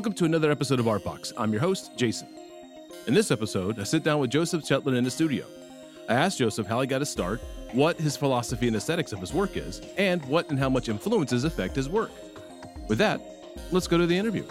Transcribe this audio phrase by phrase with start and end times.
[0.00, 1.30] Welcome to another episode of Art Box.
[1.36, 2.26] I'm your host, Jason.
[3.06, 5.44] In this episode, I sit down with Joseph Chetler in the studio.
[6.08, 7.38] I asked Joseph how he got his start,
[7.72, 11.44] what his philosophy and aesthetics of his work is, and what and how much influences
[11.44, 12.10] affect his work.
[12.88, 13.20] With that,
[13.72, 14.46] let's go to the interview.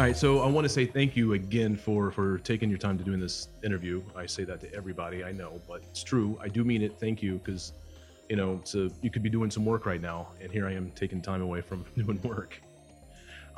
[0.00, 2.96] All right, so I want to say thank you again for for taking your time
[2.96, 4.02] to doing this interview.
[4.16, 6.38] I say that to everybody I know, but it's true.
[6.40, 6.98] I do mean it.
[6.98, 7.74] Thank you, because
[8.30, 10.90] you know, so you could be doing some work right now, and here I am
[10.92, 12.58] taking time away from doing work.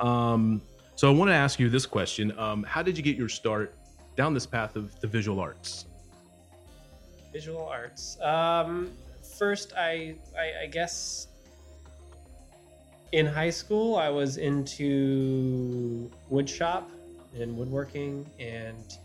[0.01, 0.61] Um,
[0.95, 3.73] so I want to ask you this question: um, How did you get your start
[4.17, 5.85] down this path of the visual arts?
[7.31, 8.19] Visual arts.
[8.19, 8.91] Um,
[9.39, 11.27] first, I, I I guess
[13.13, 16.89] in high school I was into wood shop
[17.39, 18.97] and woodworking, and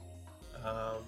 [0.65, 1.05] um,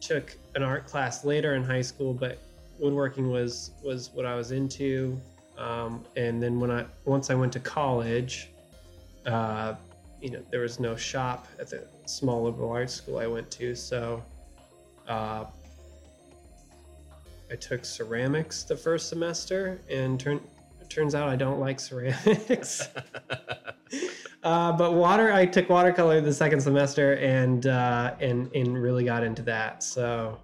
[0.00, 2.14] took an art class later in high school.
[2.14, 2.38] But
[2.78, 5.18] woodworking was was what I was into.
[5.58, 8.50] Um, and then when I once I went to college,
[9.24, 9.74] uh,
[10.20, 13.74] you know, there was no shop at the small liberal arts school I went to,
[13.74, 14.22] so
[15.08, 15.44] uh,
[17.50, 20.42] I took ceramics the first semester, and turn, it
[20.92, 22.88] turns out I don't like ceramics.
[24.42, 29.24] uh, but water, I took watercolor the second semester, and uh, and and really got
[29.24, 29.82] into that.
[29.82, 30.38] So,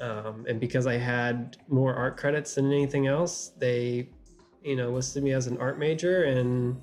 [0.00, 4.08] um, and because I had more art credits than anything else, they,
[4.62, 6.80] you know, listed me as an art major, and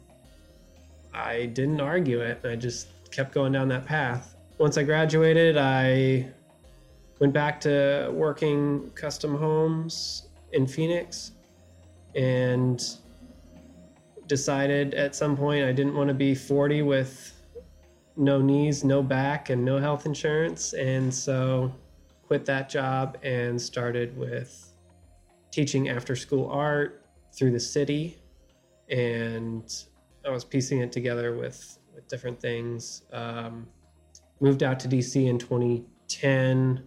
[1.14, 2.42] I didn't argue it.
[2.44, 4.36] I just kept going down that path.
[4.58, 6.32] Once I graduated, I
[7.20, 11.32] went back to working custom homes in Phoenix
[12.18, 12.98] and
[14.28, 17.34] decided at some point I didn't want to be 40 with
[18.18, 20.74] no knees, no back, and no health insurance.
[20.74, 21.74] And so
[22.26, 24.74] quit that job and started with
[25.52, 28.18] teaching after school art through the city.
[28.90, 29.74] And
[30.26, 33.04] I was piecing it together with, with different things.
[33.14, 33.68] Um,
[34.42, 36.84] moved out to DC in 2010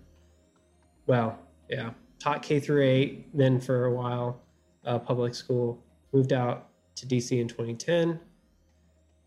[1.10, 1.36] well,
[1.68, 1.90] yeah,
[2.20, 4.40] taught K through eight, then for a while,
[4.84, 5.82] uh, public school.
[6.12, 8.20] Moved out to DC in 2010.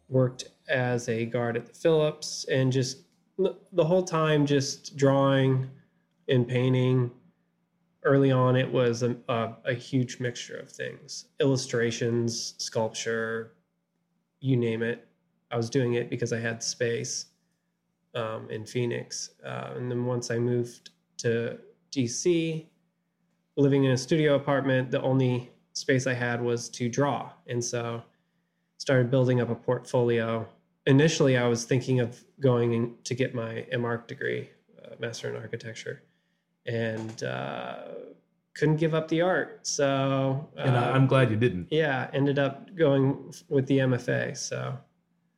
[0.10, 3.00] Worked as a guard at the Phillips, and just
[3.38, 5.70] the whole time just drawing
[6.28, 7.12] and painting.
[8.04, 13.54] Early on, it was a, a, a huge mixture of things: illustrations, sculpture,
[14.42, 15.08] you name it.
[15.52, 17.28] I was doing it because I had space
[18.14, 21.58] um, in Phoenix, uh, and then once I moved to
[21.92, 22.66] DC,
[23.58, 27.32] living in a studio apartment, the only space I had was to draw.
[27.48, 28.04] And so
[28.78, 30.48] started building up a portfolio.
[30.86, 34.50] Initially, I was thinking of going to get my MArch degree,
[34.84, 36.02] uh, Master in Architecture,
[36.66, 37.84] and uh,
[38.56, 39.66] couldn't give up the art.
[39.66, 41.68] So, uh, and I'm glad you didn't.
[41.72, 44.36] Yeah, ended up going with the MFA.
[44.36, 44.78] So,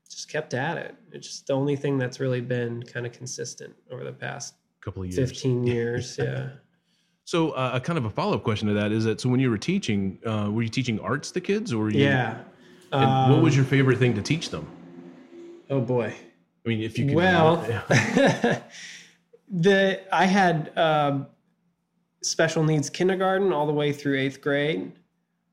[0.09, 0.95] just kept at it.
[1.11, 5.03] It's just the only thing that's really been kind of consistent over the past couple
[5.03, 5.31] of years.
[5.31, 6.49] 15 years, yeah.
[7.25, 9.39] So, uh, a kind of a follow up question to that is that so when
[9.39, 12.05] you were teaching, uh, were you teaching arts to kids, or were you?
[12.05, 12.37] Yeah.
[12.91, 14.67] Um, what was your favorite thing to teach them?
[15.71, 16.13] Oh boy.
[16.65, 17.15] I mean, if you could.
[17.15, 18.61] Well, yeah.
[19.49, 21.25] the I had um,
[22.21, 24.91] special needs kindergarten all the way through eighth grade,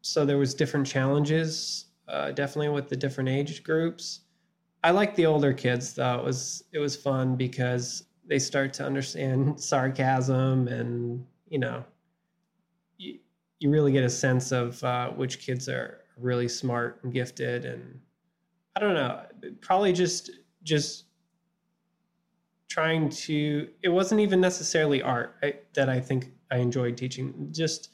[0.02, 4.20] so there was different challenges, uh, definitely with the different age groups.
[4.84, 6.18] I liked the older kids though.
[6.18, 11.84] It was it was fun because they start to understand sarcasm and you know
[12.96, 13.18] you,
[13.60, 18.00] you really get a sense of uh, which kids are really smart and gifted and
[18.74, 19.20] i don't know
[19.60, 20.30] probably just
[20.62, 21.04] just
[22.68, 27.90] trying to it wasn't even necessarily art I, that i think i enjoyed teaching just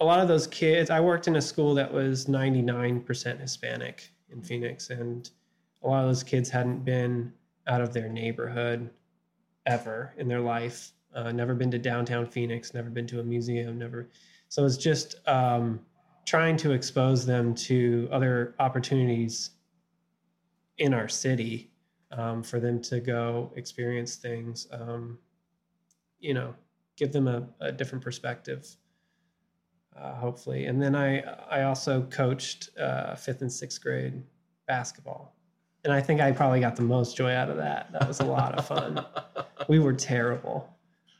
[0.00, 4.40] a lot of those kids i worked in a school that was 99% hispanic in
[4.40, 5.28] phoenix and
[5.82, 7.32] a lot of those kids hadn't been
[7.66, 8.90] out of their neighborhood
[9.66, 10.92] ever in their life.
[11.14, 14.08] Uh, never been to downtown Phoenix, never been to a museum, never.
[14.48, 15.80] So it's just um,
[16.26, 19.50] trying to expose them to other opportunities
[20.78, 21.70] in our city
[22.12, 24.66] um, for them to go experience things.
[24.72, 25.18] Um,
[26.18, 26.54] you know,
[26.96, 28.68] give them a, a different perspective,
[29.96, 30.66] uh, hopefully.
[30.66, 31.20] And then I
[31.50, 34.22] I also coached uh, fifth and sixth grade
[34.66, 35.34] basketball
[35.84, 37.90] and I think I probably got the most joy out of that.
[37.92, 39.04] That was a lot of fun.
[39.68, 40.68] we were terrible.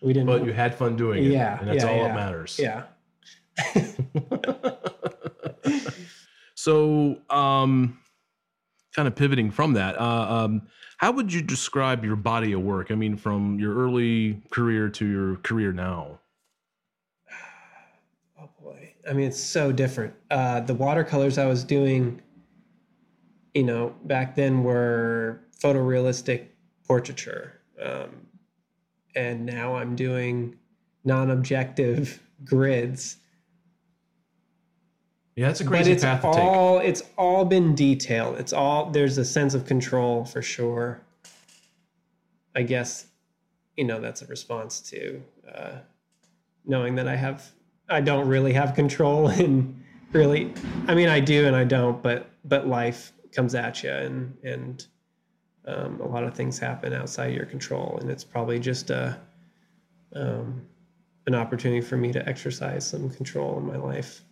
[0.01, 0.27] We didn't.
[0.27, 1.33] But you had fun doing it.
[1.33, 2.09] Yeah, and that's yeah, all yeah.
[2.09, 2.59] that matters.
[2.59, 2.85] Yeah.
[6.55, 7.99] so, um,
[8.95, 10.63] kind of pivoting from that, uh, um,
[10.97, 12.91] how would you describe your body of work?
[12.91, 16.19] I mean, from your early career to your career now.
[18.41, 18.95] Oh boy!
[19.09, 20.15] I mean, it's so different.
[20.31, 22.23] Uh, the watercolors I was doing,
[23.55, 26.47] you know, back then were photorealistic
[26.87, 27.61] portraiture.
[27.83, 28.27] Um,
[29.15, 30.57] and now I'm doing
[31.05, 33.17] non objective grids.
[35.37, 36.43] Yeah, that's a But crazy it's path to take.
[36.43, 38.39] all it's all been detailed.
[38.39, 41.01] It's all there's a sense of control for sure.
[42.55, 43.07] I guess,
[43.77, 45.23] you know, that's a response to
[45.55, 45.73] uh,
[46.67, 47.49] knowing that I have
[47.89, 49.83] I don't really have control and
[50.13, 50.53] really
[50.89, 54.87] I mean I do and I don't, but but life comes at you and and
[55.67, 59.19] um, a lot of things happen outside your control and it's probably just a
[60.15, 60.67] um,
[61.27, 64.23] an opportunity for me to exercise some control in my life.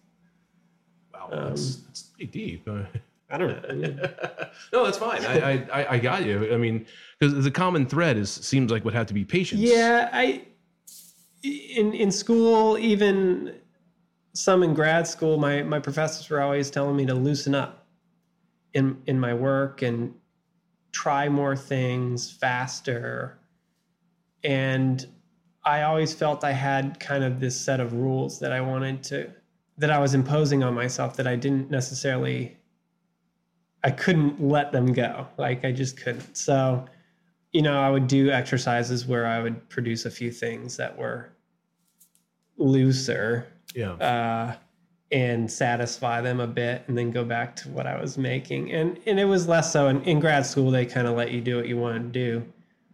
[1.12, 2.66] Wow, that's, that's pretty deep.
[2.68, 2.82] Uh,
[3.30, 4.08] I don't know.
[4.72, 5.22] no, that's fine.
[5.24, 6.52] I, I, I- I got you.
[6.52, 6.86] I mean,
[7.18, 9.60] because the common thread is seems like would have to be patience.
[9.60, 10.46] Yeah, I
[11.42, 13.56] in in school, even
[14.32, 17.86] some in grad school, my my professors were always telling me to loosen up
[18.72, 20.14] in in my work and
[20.92, 23.38] try more things faster.
[24.44, 25.06] And
[25.64, 29.30] I always felt I had kind of this set of rules that I wanted to
[29.76, 32.56] that I was imposing on myself that I didn't necessarily
[33.84, 35.26] I couldn't let them go.
[35.36, 36.36] Like I just couldn't.
[36.36, 36.86] So
[37.52, 41.30] you know, I would do exercises where I would produce a few things that were
[42.58, 43.92] looser Yeah.
[43.92, 44.56] uh,
[45.10, 48.72] and satisfy them a bit, and then go back to what I was making.
[48.72, 50.70] And and it was less so in, in grad school.
[50.70, 52.44] They kind of let you do what you want to do,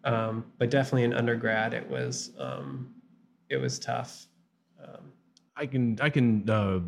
[0.05, 2.94] um, but definitely in undergrad, it was um,
[3.49, 4.26] it was tough.
[4.82, 5.12] Um,
[5.56, 6.81] I can I can uh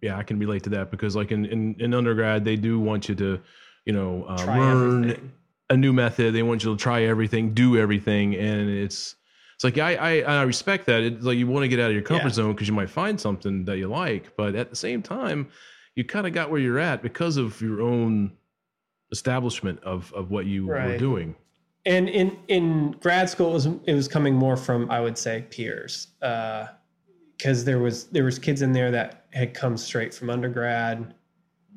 [0.00, 3.08] yeah I can relate to that because like in in, in undergrad they do want
[3.08, 3.40] you to
[3.84, 5.32] you know uh, learn everything.
[5.70, 9.16] a new method they want you to try everything do everything and it's
[9.56, 11.02] it's like I I, I respect that.
[11.02, 12.34] It's like you want to get out of your comfort Yeah.
[12.34, 15.48] zone because you might find something that you like but at the same time
[15.94, 18.32] you kind of got where you're at because of your own
[19.12, 21.34] establishment of of what you were doing.
[21.86, 25.46] And in in grad school it was it was coming more from I would say
[25.50, 26.66] peers uh,
[27.36, 31.14] because there was there was kids in there that had come straight from undergrad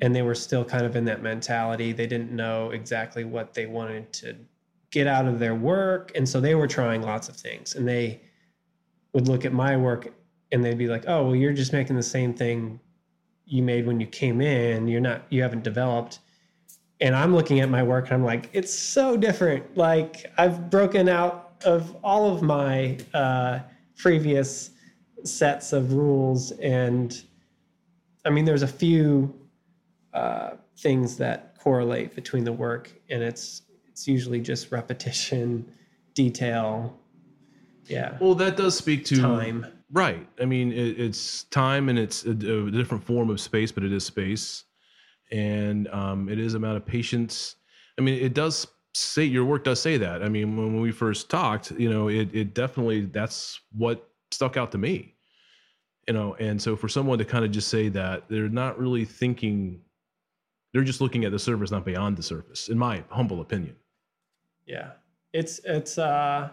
[0.02, 1.92] and they were still kind of in that mentality.
[1.92, 4.36] They didn't know exactly what they wanted to
[4.92, 6.12] get out of their work.
[6.16, 7.76] And so they were trying lots of things.
[7.76, 8.22] And they
[9.14, 10.14] would look at my work
[10.52, 12.80] and they'd be like oh well you're just making the same thing
[13.46, 14.88] you made when you came in.
[14.88, 16.20] You're not you haven't developed.
[17.02, 19.78] And I'm looking at my work and I'm like, it's so different.
[19.78, 23.60] Like I've broken out of all of my uh,
[23.98, 24.72] previous
[25.24, 27.24] sets of rules, and
[28.26, 29.34] I mean, there's a few
[30.14, 33.64] uh, things that correlate between the work, and it's
[34.00, 35.70] it's usually just repetition,
[36.14, 36.98] detail,
[37.88, 39.66] yeah, well that does speak to time.
[39.92, 40.26] Right.
[40.40, 43.92] I mean, it, it's time and it's a, a different form of space, but it
[43.92, 44.64] is space,
[45.32, 47.58] and um, it is amount of patience.
[47.98, 50.24] I mean, it does say your work does say that.
[50.24, 54.72] I mean, when we first talked, you know, it it definitely that's what stuck out
[54.72, 55.16] to me.
[56.08, 59.04] You know, and so for someone to kind of just say that they're not really
[59.04, 59.82] thinking,
[60.72, 63.76] they're just looking at the surface, not beyond the surface, in my humble opinion.
[64.70, 64.92] Yeah,
[65.34, 66.50] it's it's uh,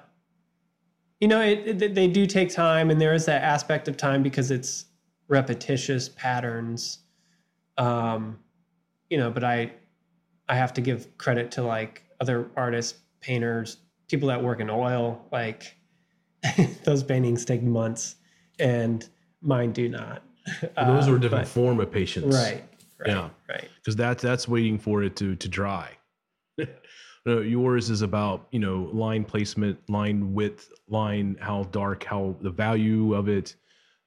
[1.20, 4.22] you know, it, it, they do take time, and there is that aspect of time
[4.22, 4.86] because it's
[5.28, 7.00] repetitious patterns.
[7.76, 8.38] Um,
[9.10, 9.72] you know, but I
[10.48, 13.76] I have to give credit to like other artists, painters,
[14.08, 15.22] people that work in oil.
[15.30, 15.76] Like
[16.84, 18.16] those paintings take months,
[18.58, 19.06] and
[19.42, 20.22] mine do not.
[20.76, 22.34] Those Uh, are a different but- form of patience.
[22.34, 22.64] right?
[22.98, 23.08] Right.
[23.10, 23.28] Yeah.
[23.46, 23.68] Right.
[23.76, 25.90] because that's that's waiting for it to to dry.
[27.26, 33.14] yours is about you know line placement, line width, line how dark, how the value
[33.14, 33.56] of it,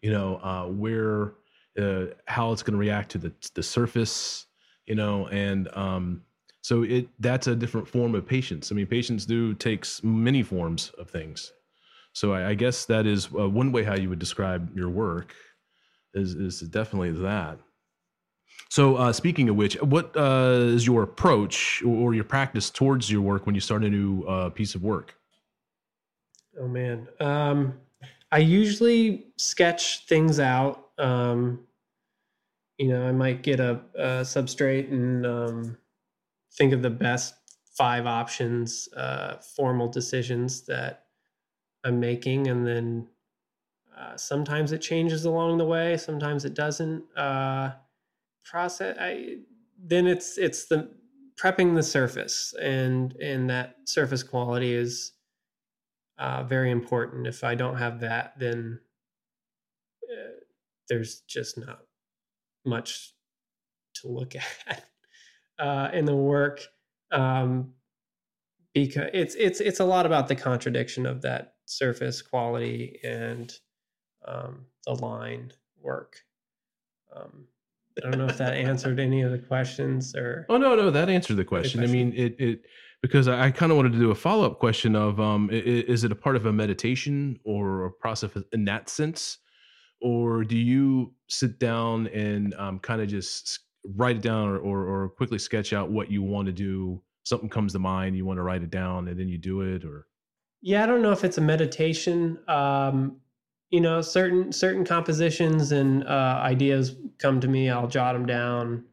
[0.02, 1.34] you know uh, where
[1.80, 4.48] uh, how it's going to react to the the surface,
[4.86, 6.22] you know, and um,
[6.62, 8.72] so it that's a different form of patience.
[8.72, 11.52] I mean, patience do takes many forms of things.
[12.14, 15.34] So I, I guess that is uh, one way how you would describe your work
[16.14, 17.60] is is definitely that.
[18.68, 23.22] So, uh, speaking of which, what uh, is your approach or your practice towards your
[23.22, 25.16] work when you start a new uh, piece of work?
[26.60, 27.08] Oh man.
[27.20, 27.74] Um,
[28.32, 30.90] I usually sketch things out.
[30.98, 31.62] Um,
[32.78, 35.78] you know, I might get a, a substrate and um,
[36.54, 37.36] think of the best
[37.78, 41.06] five options, uh, formal decisions that
[41.84, 43.08] I'm making, and then
[43.98, 45.98] uh, sometimes it changes along the way.
[45.98, 47.04] Sometimes it doesn't.
[48.50, 48.98] Process.
[49.00, 49.38] I
[49.78, 50.90] then it's it's the
[51.40, 55.14] prepping the surface, and and that surface quality is
[56.18, 57.28] uh, very important.
[57.28, 58.80] If I don't have that, then
[60.04, 60.40] uh,
[60.90, 61.82] there's just not
[62.66, 63.14] much
[63.96, 64.34] to look
[64.68, 64.84] at
[65.60, 66.62] uh, in the work
[67.12, 67.74] um,
[68.74, 73.54] because it's it's it's a lot about the contradiction of that surface quality and
[74.28, 76.18] um, the line work.
[77.16, 77.46] Um,
[78.04, 80.46] I don't know if that answered any of the questions or.
[80.50, 81.80] Oh no, no, that answered the question.
[81.80, 81.90] question.
[81.90, 82.66] I mean, it it
[83.02, 85.84] because I, I kind of wanted to do a follow up question of um, is,
[85.86, 89.38] is it a part of a meditation or a process in that sense,
[90.02, 93.60] or do you sit down and um, kind of just
[93.96, 97.02] write it down or, or, or quickly sketch out what you want to do?
[97.24, 99.86] Something comes to mind, you want to write it down, and then you do it,
[99.86, 100.08] or
[100.62, 102.40] yeah, I don't know if it's a meditation.
[102.48, 103.18] Um,
[103.70, 107.70] you know, certain certain compositions and uh, ideas come to me.
[107.70, 108.86] I'll jot them down.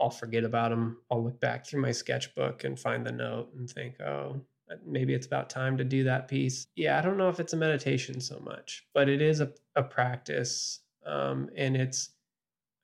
[0.00, 0.98] I'll forget about them.
[1.10, 4.40] I'll look back through my sketchbook and find the note and think, oh,
[4.86, 6.66] maybe it's about time to do that piece.
[6.74, 9.82] Yeah, I don't know if it's a meditation so much, but it is a, a
[9.82, 10.80] practice.
[11.06, 12.10] Um, and it's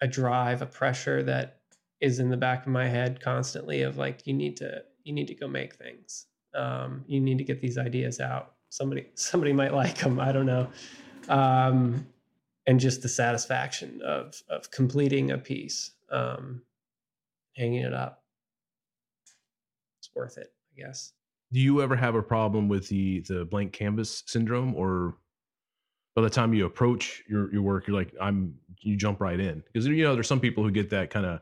[0.00, 1.60] a drive, a pressure that
[2.00, 5.28] is in the back of my head constantly of like, you need to, you need
[5.28, 6.26] to go make things.
[6.54, 8.54] Um, you need to get these ideas out.
[8.68, 10.20] Somebody, somebody might like them.
[10.20, 10.68] I don't know.
[11.28, 12.06] Um,
[12.66, 16.62] and just the satisfaction of, of completing a piece, um,
[17.56, 18.22] hanging it up.
[19.98, 21.12] It's worth it, I guess
[21.52, 25.16] do you ever have a problem with the the blank canvas syndrome or
[26.14, 29.62] by the time you approach your your work you're like i'm you jump right in
[29.72, 31.40] because you know there's some people who get that kind of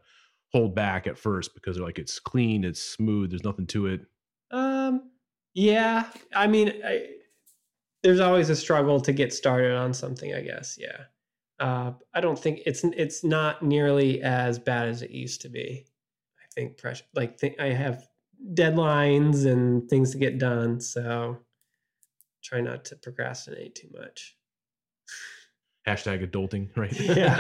[0.53, 4.03] hold back at first because they're like it's clean it's smooth there's nothing to it
[4.51, 5.11] um
[5.55, 7.09] yeah i mean I,
[8.07, 11.05] there's always a struggle to get started on something i guess yeah
[11.59, 15.87] uh, i don't think it's it's not nearly as bad as it used to be
[16.39, 18.07] i think pressure like th- i have
[18.53, 20.81] deadlines and things to get done.
[20.81, 21.39] So
[22.43, 24.37] try not to procrastinate too much.
[25.87, 26.99] Hashtag adulting, right?
[27.01, 27.39] Yeah.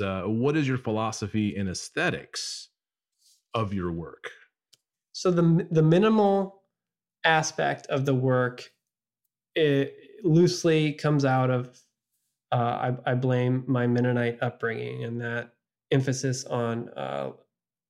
[0.04, 2.68] uh, what is your philosophy in aesthetics
[3.54, 4.30] of your work?
[5.12, 6.57] So the the minimal
[7.28, 8.70] aspect of the work
[9.54, 9.94] it
[10.24, 11.78] loosely comes out of
[12.50, 15.52] uh, I, I, blame my Mennonite upbringing and that
[15.90, 17.32] emphasis on uh,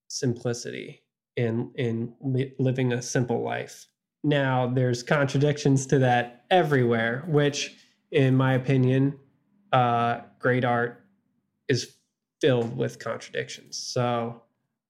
[0.09, 1.04] simplicity
[1.37, 3.87] in in li- living a simple life.
[4.25, 7.76] Now, there's contradictions to that everywhere, which,
[8.11, 9.16] in my opinion,
[9.73, 11.04] uh, great art
[11.68, 11.95] is
[12.40, 13.76] filled with contradictions.
[13.76, 14.42] So,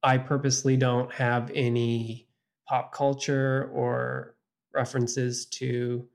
[0.03, 2.27] I purposely don't have any
[2.67, 4.35] pop culture or
[4.79, 6.09] references to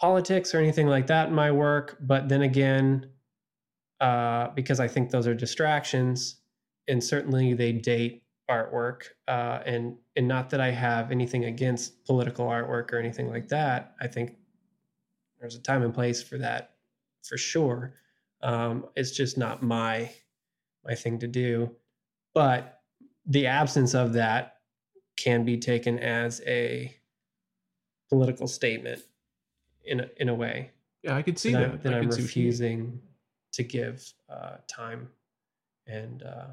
[0.00, 1.98] politics or anything like that in my work.
[2.00, 3.10] But then again,
[4.00, 6.36] uh, because I think those are distractions,
[6.88, 12.46] and certainly they date artwork uh, and and not that i have anything against political
[12.46, 14.36] artwork or anything like that i think
[15.38, 16.74] there's a time and place for that
[17.22, 17.94] for sure
[18.42, 20.10] um, it's just not my
[20.84, 21.70] my thing to do
[22.34, 22.80] but
[23.26, 24.56] the absence of that
[25.16, 26.92] can be taken as a
[28.10, 29.00] political statement
[29.84, 30.70] in a, in a way
[31.02, 33.00] yeah i could see that, that, that i'm refusing
[33.52, 35.08] to give uh, time
[35.86, 36.46] and uh,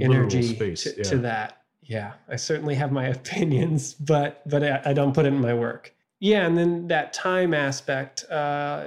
[0.00, 0.84] energy space.
[0.84, 1.02] To, yeah.
[1.04, 1.58] to, that.
[1.82, 5.54] Yeah, I certainly have my opinions, but but I, I, don't put it in my
[5.54, 5.94] work.
[6.20, 8.24] Yeah, and then that time aspect.
[8.30, 8.86] Uh,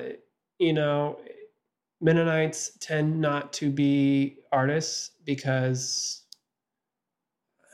[0.58, 1.20] you know,
[2.02, 6.24] Mennonites tend not to be artists because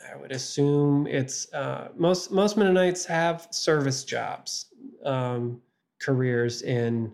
[0.09, 4.67] I would assume it's uh, most most Mennonites have service jobs,
[5.05, 5.61] um,
[5.99, 7.13] careers in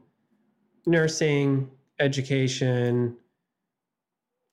[0.86, 3.16] nursing, education,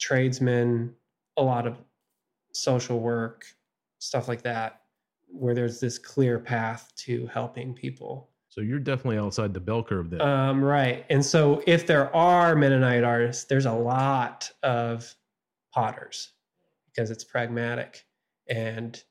[0.01, 0.95] tradesmen,
[1.37, 1.79] a lot of
[2.53, 3.45] social work,
[3.99, 4.83] stuff like that,
[5.29, 8.31] where there's this clear path to helping people.
[8.49, 10.23] So you're definitely outside the bell curve there.
[10.23, 11.05] Um, right.
[11.11, 15.13] And so if there are Mennonite artists, there's a lot of
[15.73, 16.31] potters
[16.87, 18.05] because it's pragmatic
[18.49, 19.03] and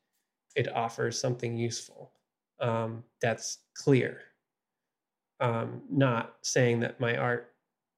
[0.55, 2.11] it offers something useful
[2.59, 4.19] um, that's clear.
[5.39, 7.53] Um, not saying that my art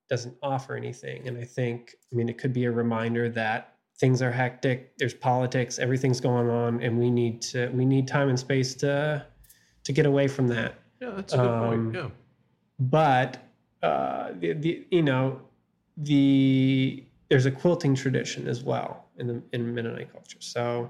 [0.10, 1.28] doesn't offer anything.
[1.28, 5.14] And I think, I mean, it could be a reminder that things are hectic there's
[5.14, 9.26] politics everything's going on and we need to we need time and space to
[9.84, 12.10] to get away from that yeah that's a good um, point yeah
[12.80, 13.38] but
[13.84, 15.40] uh the, the you know
[15.98, 20.90] the there's a quilting tradition as well in the in Mennonite culture so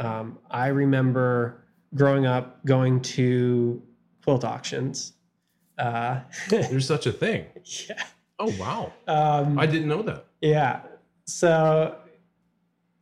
[0.00, 1.64] um, I remember
[1.94, 3.82] growing up going to
[4.24, 5.14] quilt auctions
[5.78, 7.46] uh, there's such a thing
[7.88, 8.04] yeah
[8.38, 10.82] oh wow um, I didn't know that yeah
[11.26, 11.96] so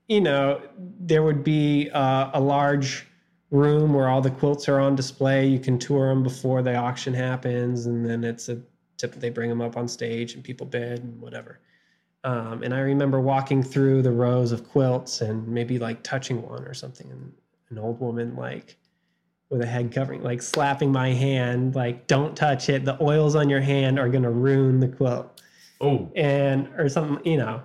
[0.08, 3.06] you know, there would be uh, a large
[3.50, 5.46] room where all the quilts are on display.
[5.46, 8.60] You can tour them before the auction happens, and then it's a
[8.96, 9.14] tip.
[9.14, 11.60] They bring them up on stage, and people bid and whatever.
[12.24, 16.64] Um, and I remember walking through the rows of quilts and maybe like touching one
[16.64, 17.32] or something, and
[17.70, 18.76] an old woman like
[19.50, 22.84] with a head covering, like slapping my hand, like "Don't touch it.
[22.84, 25.40] The oils on your hand are gonna ruin the quilt,"
[25.80, 27.62] Oh, and or something, you know.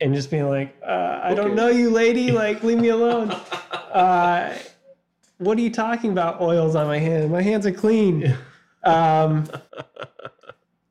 [0.00, 2.30] And just being like, uh, "I don't know you, lady.
[2.32, 4.56] Like, leave me alone." uh,
[5.38, 6.40] what are you talking about?
[6.40, 7.30] Oils on my hand?
[7.32, 8.36] My hands are clean.
[8.82, 9.46] Um,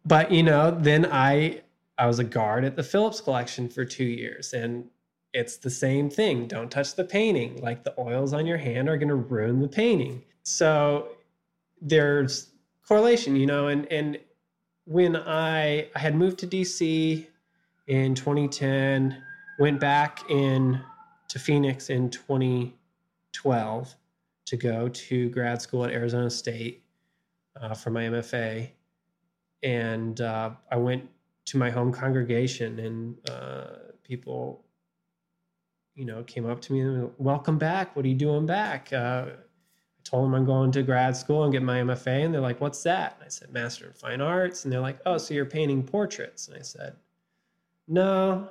[0.06, 1.62] but you know, then I
[2.00, 4.90] I was a guard at the Phillips collection for two years, and
[5.34, 6.48] it's the same thing.
[6.48, 7.62] Don't touch the painting.
[7.62, 10.24] Like the oils on your hand are going to ruin the painting.
[10.44, 11.10] So
[11.82, 12.52] there's
[12.88, 13.68] correlation, you know.
[13.68, 14.18] And and
[14.86, 17.28] when I I had moved to DC
[17.88, 19.22] in 2010,
[19.60, 20.82] went back in
[21.28, 23.96] to Phoenix in 2012
[24.46, 26.82] to go to grad school at Arizona State
[27.60, 28.70] uh, for my MFA,
[29.62, 31.10] and uh, I went
[31.50, 33.66] to my home congregation, and uh,
[34.04, 34.64] people,
[35.96, 37.96] you know, came up to me and welcome back.
[37.96, 38.94] What are you doing back?
[38.94, 42.42] Uh, I told them I'm going to grad school and get my MFA, and they're
[42.42, 45.34] like, "What's that?" And I said, "Master in Fine Arts," and they're like, "Oh, so
[45.34, 46.96] you're painting portraits?" And I said,
[47.88, 48.50] "No."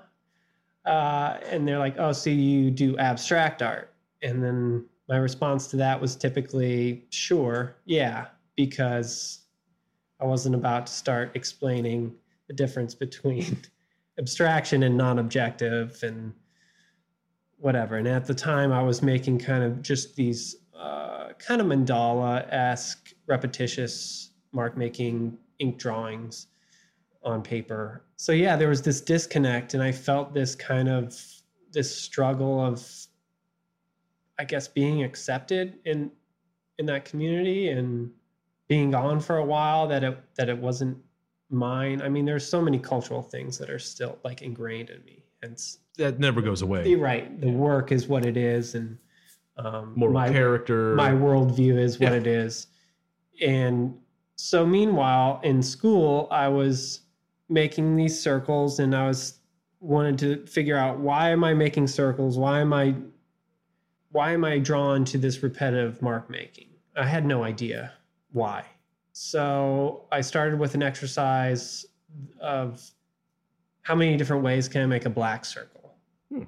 [0.84, 5.76] Uh, and they're like, "Oh, so you do abstract art?" And then my response to
[5.76, 8.26] that was typically, "Sure, yeah,"
[8.56, 9.44] because
[10.20, 12.12] I wasn't about to start explaining
[12.48, 13.58] the difference between
[14.18, 16.32] abstraction and non-objective and
[17.58, 17.96] whatever.
[17.96, 23.12] And at the time, I was making kind of just these uh, kind of mandala-esque,
[23.26, 26.46] repetitious mark-making ink drawings
[27.22, 28.04] on paper.
[28.16, 31.16] So yeah, there was this disconnect, and I felt this kind of
[31.72, 32.86] this struggle of,
[34.38, 36.10] I guess, being accepted in
[36.78, 38.10] in that community and
[38.68, 40.96] being gone for a while that it that it wasn't
[41.50, 42.02] mine.
[42.02, 45.24] I mean, there's so many cultural things that are still like ingrained in me.
[45.42, 45.58] And
[45.96, 46.88] that never goes away.
[46.88, 47.40] you're right.
[47.40, 48.98] The work is what it is, and
[49.56, 50.94] um, Moral my character.
[50.94, 52.18] my worldview is what Yeah.
[52.18, 52.66] it is.
[53.40, 53.96] And
[54.36, 57.00] so, meanwhile, in school, I was
[57.48, 59.38] making these circles, and I was
[59.80, 62.36] wanted to figure out why am I making circles?
[62.36, 62.94] Why am I
[64.10, 66.68] why am I drawn to this repetitive mark making?
[66.96, 67.92] I had no idea
[68.32, 68.64] why.
[69.20, 71.84] So I started with an exercise
[72.40, 72.88] of
[73.82, 75.96] how many different ways can I make a black circle?
[76.32, 76.44] Hmm.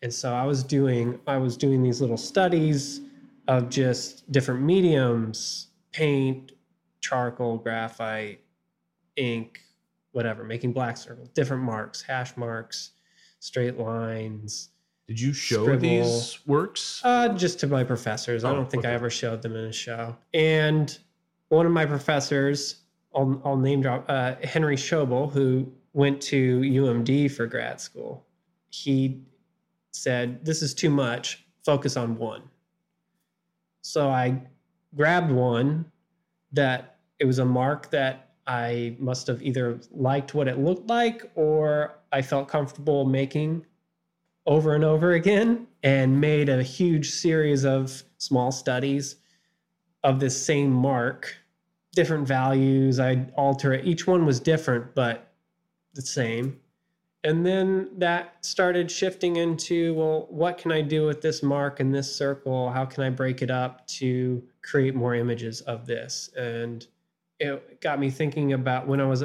[0.00, 3.00] And so I was doing I was doing these little studies
[3.48, 6.52] of just different mediums, paint,
[7.00, 8.44] charcoal, graphite,
[9.16, 9.60] ink,
[10.12, 12.92] whatever, making black circles, different marks, hash marks,
[13.40, 14.68] straight lines,
[15.08, 15.80] Did you show Scribble.
[15.80, 17.00] these works?
[17.02, 18.44] uh, just to my professors.
[18.44, 20.16] I Oh, don't think I ever showed them in a show.
[20.32, 20.96] And
[21.50, 22.76] one of my professors,
[23.14, 28.24] I'll, I'll name drop uh, Henry Schobel, who went to UMD for grad school.
[28.70, 29.20] He
[29.92, 31.44] said, This is too much.
[31.64, 32.42] Focus on one.
[33.82, 34.40] So I
[34.96, 35.84] grabbed one
[36.52, 41.30] that it was a mark that I must have either liked what it looked like
[41.34, 43.66] or I felt comfortable making
[44.46, 49.16] over and over again and made a huge series of small studies
[50.02, 51.36] of this same mark,
[51.94, 52.98] different values.
[53.00, 53.84] I'd alter it.
[53.84, 55.32] Each one was different, but
[55.94, 56.58] the same.
[57.22, 61.94] And then that started shifting into well, what can I do with this mark and
[61.94, 62.70] this circle?
[62.70, 66.30] How can I break it up to create more images of this?
[66.36, 66.86] And
[67.38, 69.24] it got me thinking about when I was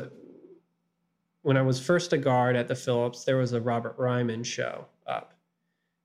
[1.44, 4.86] when I was first a guard at the Phillips, there was a Robert Ryman show
[5.06, 5.36] up,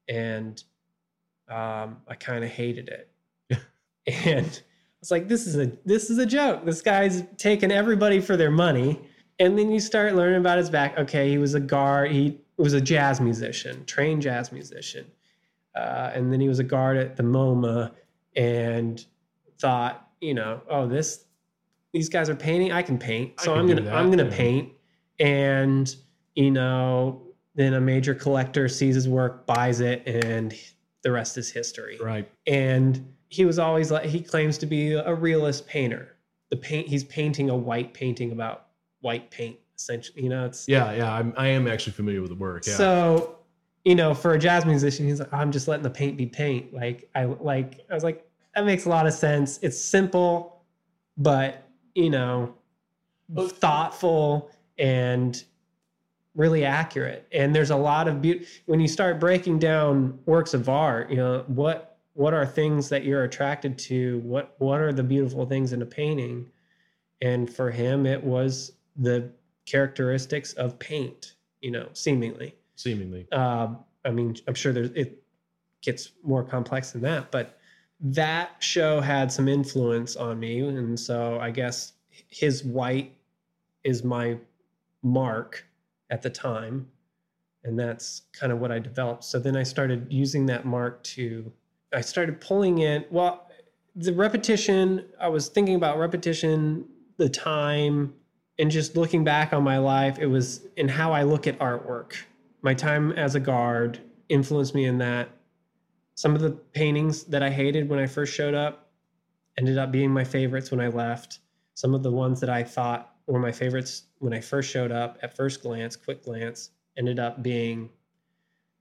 [0.06, 0.62] and
[1.48, 3.09] um, I kind of hated it.
[4.06, 6.64] And I was like, "This is a this is a joke.
[6.64, 9.00] This guy's taking everybody for their money."
[9.38, 10.98] And then you start learning about his back.
[10.98, 12.10] Okay, he was a guard.
[12.10, 15.06] He was a jazz musician, trained jazz musician,
[15.74, 17.92] uh, and then he was a guard at the MoMA,
[18.36, 19.04] and
[19.58, 21.24] thought, you know, oh, this
[21.92, 22.70] these guys are painting.
[22.72, 24.36] I can paint, so can I'm gonna that, I'm gonna yeah.
[24.36, 24.72] paint
[25.20, 25.94] and
[26.34, 27.22] you know
[27.54, 30.54] then a major collector sees his work buys it and
[31.02, 32.28] the rest is history Right.
[32.46, 36.16] and he was always like he claims to be a realist painter
[36.50, 38.66] the paint he's painting a white painting about
[39.00, 41.12] white paint essentially you know it's Yeah, yeah.
[41.12, 42.66] I'm, I am actually familiar with the work.
[42.66, 42.74] Yeah.
[42.74, 43.38] so
[43.84, 46.74] you know for a jazz musician he's like i'm just letting the paint be paint
[46.74, 50.62] like i like i was like that makes a lot of sense it's simple
[51.16, 52.54] but you know
[53.48, 55.44] thoughtful and
[56.34, 60.68] really accurate and there's a lot of beauty when you start breaking down works of
[60.68, 61.89] art you know what
[62.20, 65.86] what are things that you're attracted to what what are the beautiful things in a
[65.86, 66.46] painting
[67.22, 69.30] and for him it was the
[69.70, 72.54] characteristics of paint, you know, seemingly.
[72.76, 73.26] Seemingly.
[73.30, 73.68] Uh,
[74.04, 75.22] I mean, I'm sure there's, it
[75.82, 77.58] gets more complex than that, but
[78.00, 80.60] that show had some influence on me.
[80.60, 81.92] And so I guess
[82.28, 83.14] his white
[83.84, 84.38] is my
[85.02, 85.64] mark
[86.10, 86.88] at the time.
[87.62, 89.24] And that's kind of what I developed.
[89.24, 91.52] So then I started using that mark to,
[91.92, 93.48] I started pulling in, well,
[93.96, 98.14] the repetition, I was thinking about repetition, the time,
[98.58, 102.14] and just looking back on my life, it was in how I look at artwork.
[102.62, 103.98] My time as a guard
[104.28, 105.28] influenced me in that.
[106.14, 108.90] Some of the paintings that I hated when I first showed up
[109.58, 111.40] ended up being my favorites when I left.
[111.74, 115.18] Some of the ones that I thought were my favorites when I first showed up
[115.22, 117.88] at first glance, quick glance, ended up being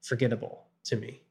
[0.01, 1.21] forgettable to me.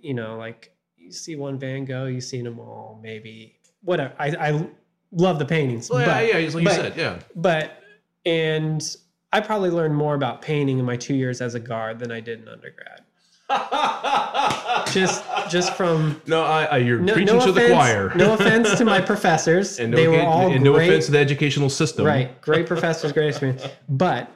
[0.00, 0.72] You know, like
[1.10, 4.14] you see one Van Gogh, you've seen them all, maybe whatever.
[4.18, 4.68] I, I
[5.10, 5.90] love the paintings.
[5.90, 7.18] Well, but, yeah, yeah, like but, you said, yeah.
[7.34, 7.82] But
[8.24, 8.96] and
[9.32, 12.20] I probably learned more about painting in my two years as a guard than I
[12.20, 13.02] did in undergrad.
[14.92, 18.12] just just from no, I, I you're no, preaching no to offense, the choir.
[18.14, 19.78] no offense to my professors.
[19.80, 22.06] and no, they were all and no great, offense to the educational system.
[22.06, 22.40] right?
[22.40, 23.66] Great professors, great experience.
[23.88, 24.30] But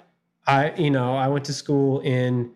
[0.49, 2.51] I, you know, I went to school in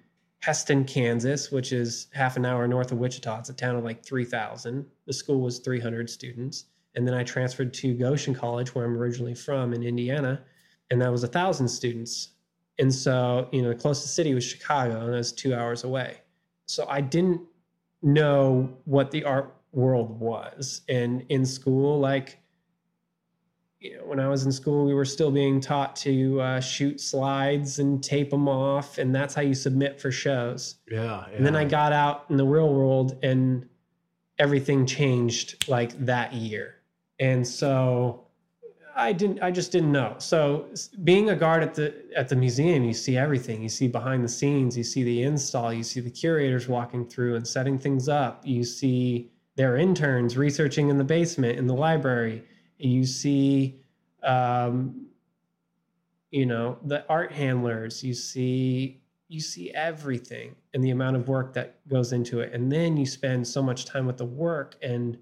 [0.45, 3.41] Hesston, Kansas, which is half an hour north of Wichita.
[3.41, 4.87] It's a town of like three thousand.
[5.07, 8.97] The school was three hundred students, and then I transferred to Goshen College, where I'm
[8.97, 10.45] originally from, in Indiana,
[10.91, 12.31] and that was a thousand students.
[12.79, 16.19] And so, you know, the closest city was Chicago, and that's two hours away.
[16.67, 17.41] So I didn't
[18.03, 20.83] know what the art world was.
[20.89, 22.39] And in school, like,
[23.81, 27.01] you know, when I was in school, we were still being taught to uh, shoot
[27.01, 30.77] slides and tape them off, and that's how you submit for shows.
[30.91, 33.69] Yeah, And then I got out in the real world, and
[34.39, 36.77] everything changed like that year.
[37.21, 38.27] And so
[38.97, 39.41] I didn't.
[39.43, 40.17] I just didn't know.
[40.19, 40.67] So
[41.05, 43.63] being a guard at the at the museum, you see everything.
[43.63, 44.77] You see behind the scenes.
[44.77, 45.73] You see the install.
[45.73, 48.45] You see the curators walking through and setting things up.
[48.45, 52.45] You see their interns researching in the basement in the library.
[52.79, 53.81] You see,
[54.23, 55.07] um,
[56.31, 58.03] you know, the art handlers.
[58.05, 62.53] You see you see everything and the amount of work that goes into it.
[62.55, 65.19] And then you spend so much time with the work and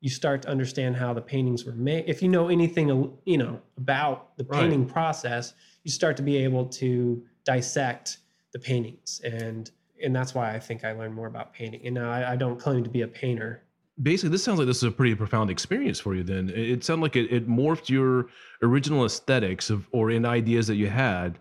[0.00, 2.04] you start to understand how the paintings were made.
[2.08, 4.60] If you know anything, you know, about the Right.
[4.60, 8.18] painting process, you start to be able to dissect
[8.52, 9.20] the paintings.
[9.24, 9.70] And
[10.02, 11.80] and that's why I think I learned more about painting.
[11.84, 13.62] And now I, I don't claim to be a painter.
[14.02, 16.50] Basically this sounds like this is a pretty profound experience for you then.
[16.50, 18.26] It, sounded like it, it morphed your
[18.62, 21.38] original aesthetics of or in ideas that you had.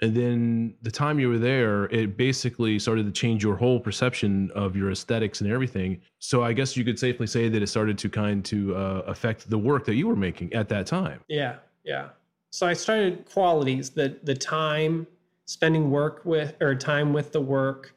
[0.00, 4.50] And then the time you were there it basically started to change your whole perception
[4.52, 6.00] of your aesthetics and everything.
[6.18, 9.48] So i guess you could safely say that it started to kind to uh, affect
[9.48, 11.20] the work that you were making at that time.
[11.28, 12.08] Yeah, yeah.
[12.50, 15.06] So I started qualities the the time
[15.44, 17.94] spending work with or time with the work,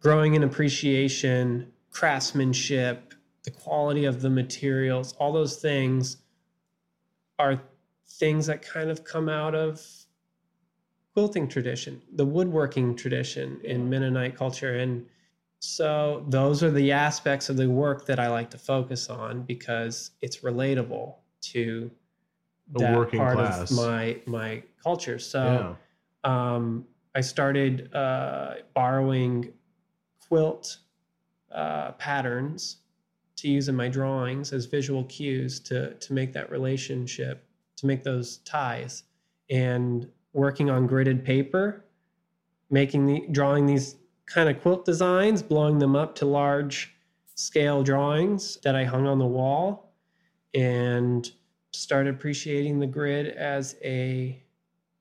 [0.00, 3.09] growing in appreciation, craftsmanship,
[3.44, 6.18] the quality of the materials, all those things
[7.38, 7.60] are
[8.06, 9.80] things that kind of come out of
[11.14, 15.06] quilting tradition, the woodworking tradition in Mennonite culture and
[15.60, 20.12] so those are the aspects of the work that I like to focus on because
[20.22, 21.90] it's relatable to
[22.74, 23.70] A that working part class.
[23.70, 25.18] of my my culture.
[25.18, 25.76] So
[26.24, 29.52] um, I started uh, borrowing
[30.26, 30.78] quilt
[31.52, 32.78] uh, patterns
[33.42, 38.02] to use in my drawings as visual cues to to make that relationship, to make
[38.02, 39.04] those ties,
[39.50, 41.84] and working on gridded paper,
[42.70, 46.94] making the drawing these kind of quilt designs, blowing them up to large
[47.34, 49.94] scale drawings that I hung on the wall,
[50.54, 51.30] and
[51.72, 54.42] started appreciating the grid as a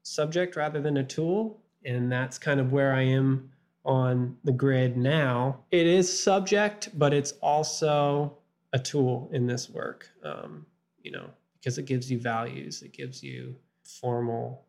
[0.04, 1.62] subject rather than a tool.
[1.86, 3.52] And that's kind of where I am
[3.89, 5.58] on the grid now.
[5.71, 8.38] It is subject, but it's also
[8.71, 10.67] a tool in this work, um,
[11.02, 11.25] you know,
[11.56, 14.65] because it gives you values, it gives you formal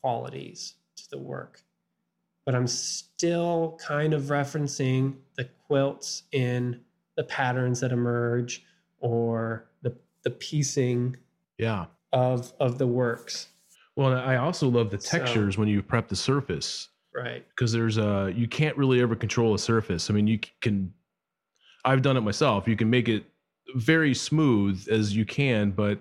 [0.00, 1.62] qualities to the work.
[2.46, 6.80] But I'm still kind of referencing the quilts in
[7.16, 8.64] the patterns that emerge
[9.00, 11.16] or the, the piecing
[11.58, 13.48] yeah of of the works.
[13.96, 17.46] well i also love the So- textures when you prep the surface Right.
[17.50, 20.10] because there's a you can't really ever control a surface.
[20.10, 20.92] I mean, you can.
[21.84, 22.66] I've done it myself.
[22.66, 23.24] You can make it
[23.76, 26.00] very smooth as you can, but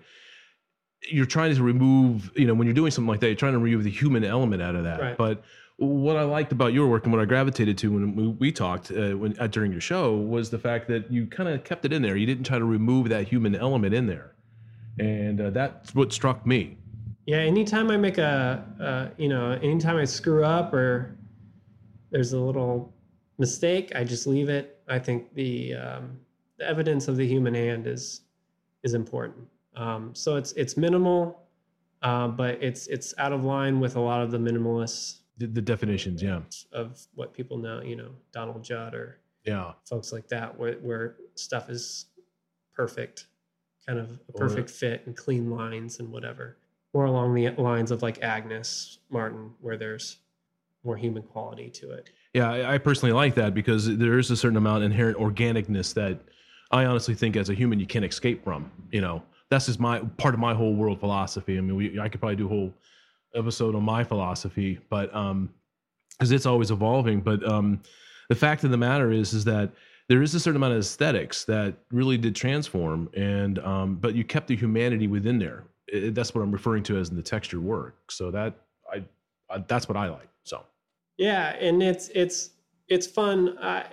[1.09, 2.31] you're trying to remove.
[2.35, 4.61] You know, when you're doing something like that, you're trying to remove the human element
[4.61, 4.99] out of that.
[4.99, 5.17] Right.
[5.17, 5.43] But
[5.77, 8.91] what I liked about your work and what I gravitated to when we, we talked
[8.91, 11.93] uh, when uh, during your show was the fact that you kind of kept it
[11.93, 12.15] in there.
[12.15, 14.33] You didn't try to remove that human element in there,
[14.99, 16.77] and uh, that's what struck me.
[17.25, 21.17] Yeah, anytime I make a, uh, you know, anytime I screw up or
[22.11, 22.93] there's a little
[23.37, 24.81] mistake, I just leave it.
[24.89, 26.19] I think the um,
[26.57, 28.21] the evidence of the human hand is
[28.83, 29.47] is important.
[29.75, 31.39] Um, so it's it's minimal,
[32.01, 35.61] uh, but it's it's out of line with a lot of the minimalists The, the
[35.61, 36.41] definitions, yeah,
[36.73, 37.81] of what people know.
[37.81, 39.71] You know, Donald Judd or yeah.
[39.89, 42.07] folks like that, where where stuff is
[42.75, 43.27] perfect,
[43.87, 46.57] kind of a Or- perfect fit and clean lines and whatever.
[46.93, 50.17] More along the lines of like Agnes Martin, where there's
[50.83, 52.09] more human quality to it.
[52.33, 56.19] Yeah, I, personally like that because there is a certain amount of inherent organicness that
[56.71, 58.71] I honestly think as a human you can't escape from.
[58.91, 61.57] You know, that's just my part of my whole world philosophy.
[61.57, 62.73] I mean, we, I could probably do a whole
[63.35, 65.49] episode on my philosophy, but um,
[66.17, 67.21] because it's always evolving.
[67.21, 67.81] But um,
[68.29, 69.71] the fact of the matter is, is that
[70.09, 74.23] there is a certain amount of aesthetics that really did transform, and um, but you
[74.23, 75.65] kept the humanity within there.
[75.93, 78.11] I- that's what I'm referring to as in the texture work.
[78.11, 78.53] So that
[78.91, 79.03] I,
[79.49, 80.29] I that's what I like.
[80.43, 80.63] So
[81.17, 82.51] Yeah, and it's it's
[82.87, 83.57] it's fun.
[83.59, 83.85] I,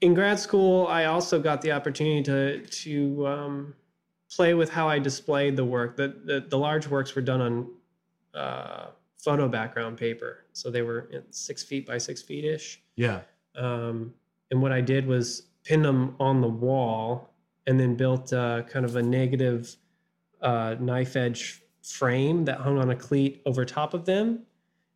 [0.00, 3.74] in grad school, I also got the opportunity to to um,
[4.30, 5.96] play with how I displayed the work.
[5.96, 7.70] The the, the large works were done on
[8.34, 8.86] uh,
[9.18, 12.80] photo background paper, so they were six feet by six feet ish.
[12.96, 13.20] yeah,
[13.54, 14.12] Um,
[14.50, 17.30] and what I did was pin them on the wall,
[17.66, 19.74] and then built uh, kind of a negative
[20.42, 24.40] uh, knife edge frame that hung on a cleat over top of them,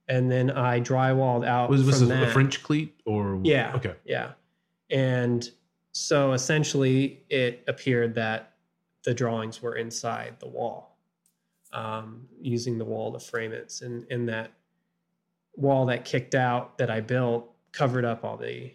[0.09, 2.27] and then I drywalled out was was this a.
[2.33, 3.73] French cleat or Yeah.
[3.77, 4.33] Okay, Yeah,
[4.91, 5.49] and
[5.93, 8.53] so essentially, it appeared that
[9.05, 10.99] the drawings were inside the wall,
[11.73, 14.53] um, using the wall to frame it, and and that
[15.57, 18.73] wall that kicked out that I built covered up all the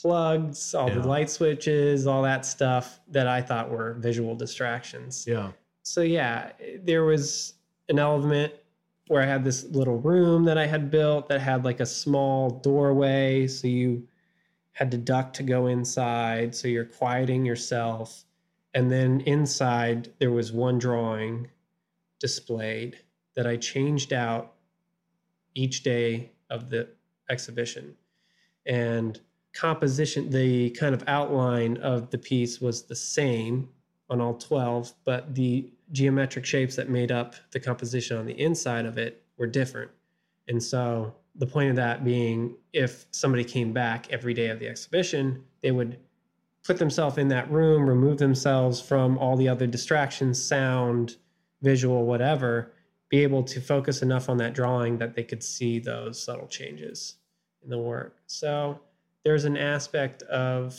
[0.00, 0.98] plugs, all Yeah.
[0.98, 6.52] the light switches, all that stuff that I thought were visual distractions yeah, so yeah,
[6.82, 7.54] there was
[7.88, 8.52] an element
[9.08, 12.50] where I had this little room that I had built that had like a small
[12.50, 14.06] doorway, so you
[14.72, 18.24] had to duck to go inside, so you're quieting yourself.
[18.74, 21.48] And then inside there was one drawing
[22.20, 23.00] displayed
[23.34, 24.54] that I changed out
[25.54, 26.88] each day of the
[27.28, 27.96] exhibition.
[28.64, 29.20] And
[29.52, 33.68] composition, the kind of outline of the piece was the same
[34.12, 38.84] on all 12, but the geometric shapes that made up the composition on the inside
[38.84, 39.90] of it were different.
[40.48, 44.68] And so the point of that being if somebody came back every day of the
[44.68, 45.98] exhibition, they would
[46.62, 51.16] put themselves in that room, remove themselves from all the other distractions, sound,
[51.62, 52.72] visual, whatever,
[53.08, 57.16] be able to focus enough on that drawing that they could see those subtle changes
[57.64, 58.16] in the work.
[58.26, 58.78] So
[59.24, 60.78] there's an aspect of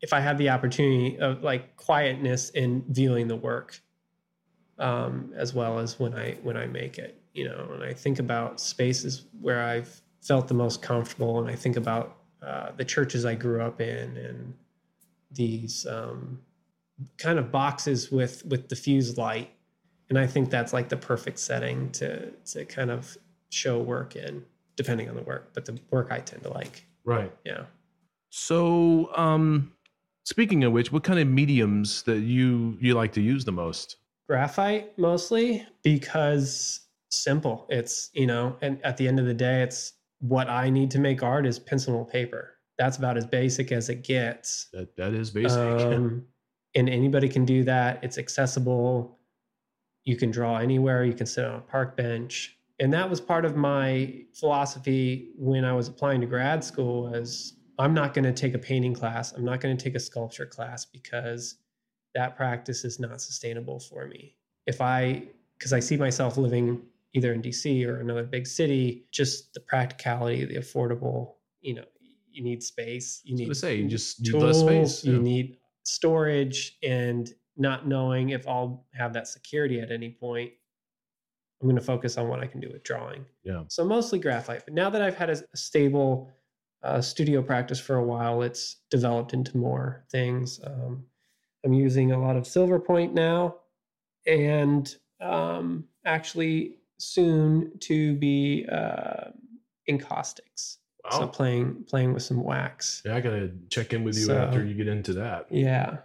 [0.00, 3.80] if I have the opportunity of like quietness in viewing the work,
[4.78, 8.18] um, as well as when I when I make it, you know, and I think
[8.18, 13.24] about spaces where I've felt the most comfortable, and I think about uh, the churches
[13.24, 14.54] I grew up in, and
[15.30, 16.40] these um,
[17.18, 19.50] kind of boxes with with diffused light,
[20.08, 23.18] and I think that's like the perfect setting to to kind of
[23.50, 24.44] show work in,
[24.76, 27.32] depending on the work, but the work I tend to like, right.
[27.44, 27.64] yeah.
[28.30, 29.72] So, um,
[30.24, 33.96] speaking of which, what kind of mediums that you you like to use the most?
[34.30, 37.66] graphite mostly because simple.
[37.68, 41.00] It's you know and at the end of the day it's what i need to
[41.00, 42.54] make art is pencil and paper.
[42.78, 44.68] That's about as basic as it gets.
[44.72, 45.58] That that is basic.
[45.58, 46.24] um,
[46.76, 47.98] and anybody can do that.
[48.04, 49.18] It's accessible.
[50.04, 51.04] You can draw anywhere.
[51.04, 52.56] You can sit on a park bench.
[52.78, 57.54] And that was part of my philosophy when i was applying to grad school was
[57.80, 60.46] i'm not going to take a painting class i'm not going to take a sculpture
[60.46, 61.56] class because
[62.14, 65.22] that practice is not sustainable for me if i
[65.58, 66.80] because i see myself living
[67.12, 71.84] either in dc or another big city just the practicality the affordable you know
[72.32, 75.04] you need space you need say, you just need tools, less space.
[75.04, 80.50] you need storage and not knowing if I'll have that security at any point.
[81.60, 83.26] I'm going to focus on what I can do with drawing.
[83.44, 83.64] Yeah.
[83.68, 84.64] So mostly graphite.
[84.64, 86.32] But now that I've had a stable
[86.82, 90.60] uh, studio practice for a while, it's developed into more things.
[90.64, 91.04] Um,
[91.64, 93.56] I'm using a lot of silver point now,
[94.26, 99.30] and um, actually soon to be uh,
[99.88, 100.78] encaustics.
[101.10, 103.02] So playing playing with some wax.
[103.04, 105.46] yeah, I gotta check in with you So- after you get into that.
[105.50, 105.98] Yeah.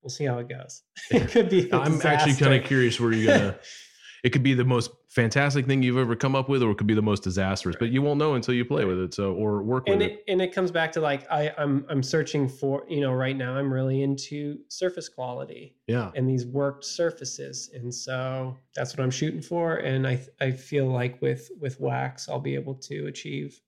[0.00, 0.82] We'll see how it goes.
[1.10, 1.72] it could be.
[1.72, 3.56] I'm actually kind of curious where you're gonna.
[4.24, 6.86] it could be the most fantastic thing you've ever come up with, or it could
[6.86, 7.76] be the most disastrous.
[7.78, 9.14] But you won't know until you play with it.
[9.14, 10.12] So or work with it.
[10.12, 13.36] it, and it comes back to like I, I'm I'm searching for you know right
[13.36, 16.10] now I'm really into surface quality Yeah.
[16.14, 20.86] and these worked surfaces and so that's what I'm shooting for and I I feel
[20.86, 23.60] like with with wax I'll be able to achieve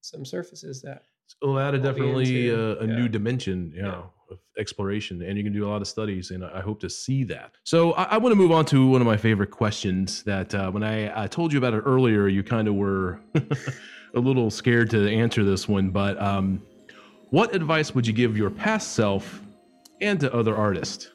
[0.00, 1.02] some surfaces that
[1.40, 2.94] Well, that I'll be definitely uh, a yeah.
[2.96, 3.88] new dimension, you Yeah.
[3.88, 4.10] know,
[4.58, 7.52] exploration, and you can do a lot of studies, and I hope to see that.
[7.64, 10.22] So I, I want to move on to one of my favorite questions.
[10.24, 13.20] That uh, when I, I told you about it earlier, you kind of were
[14.14, 15.90] a little scared to answer this one.
[15.90, 16.62] But um,
[17.30, 19.40] what advice would you give your past self
[20.00, 21.08] and to other artists?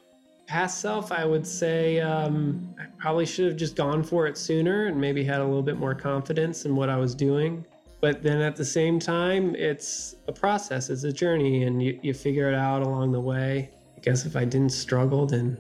[0.47, 4.85] past self I would say um, I probably should have just gone for it sooner
[4.85, 7.65] and maybe had a little bit more confidence in what I was doing
[7.99, 12.13] but then at the same time it's a process it's a journey and you, you
[12.13, 13.69] figure it out along the way.
[13.95, 15.57] I guess if i didn't struggle then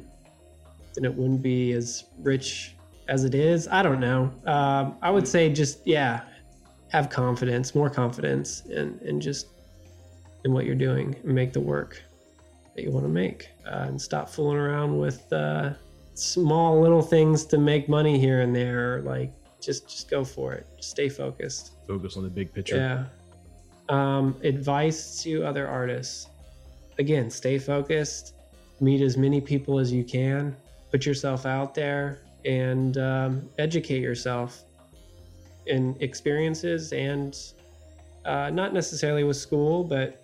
[0.95, 2.75] then it wouldn't be as rich
[3.07, 3.67] as it is.
[3.67, 4.31] I don't know.
[4.45, 6.21] Um, i would say just yeah
[6.89, 9.47] have confidence more confidence and and just
[10.45, 12.01] in what you're doing and make the work
[12.75, 15.73] that you want to make uh, and stop fooling around with uh,
[16.13, 20.67] small little things to make money here and there like just just go for it
[20.79, 22.75] stay focused Focus on the big picture.
[22.75, 23.05] yeah.
[23.89, 26.27] Um, advice to other artists.
[26.99, 28.35] Again, stay focused.
[28.81, 30.55] Meet as many people as you can.
[30.91, 34.63] Put yourself out there and um, educate yourself
[35.65, 37.37] in experiences and
[38.25, 40.21] uh, not necessarily with school, but